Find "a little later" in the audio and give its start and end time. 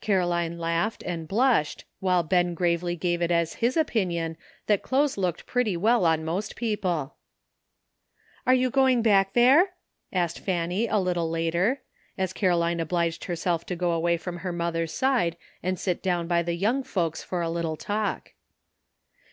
11.02-11.82